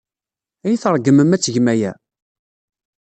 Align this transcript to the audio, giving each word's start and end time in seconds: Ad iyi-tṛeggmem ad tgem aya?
Ad 0.65 0.69
iyi-tṛeggmem 0.71 1.31
ad 1.35 1.41
tgem 1.41 1.67
aya? 1.73 1.91